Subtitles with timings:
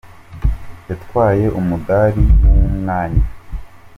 [0.89, 3.23] yatwaye umudali w’umwanya